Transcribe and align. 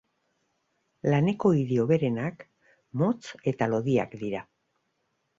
Laneko 1.13 1.51
idi 1.57 1.75
hoberenak 1.83 2.41
motz 3.01 3.35
eta 3.51 3.67
lodiak 3.75 4.17
dira. 4.23 4.41